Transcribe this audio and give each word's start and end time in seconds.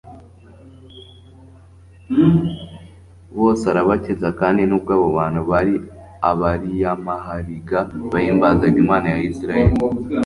Bose 3.37 3.63
arabakiza 3.71 4.29
kandi 4.39 4.61
nubwo 4.65 4.91
abo 4.97 5.07
bantu 5.17 5.41
bari 5.51 5.75
abariyamahariga 6.29 7.79
bahimbazaga 8.11 8.77
Imana 8.85 9.07
ya 9.13 9.19
Isiraeli. 9.29 9.77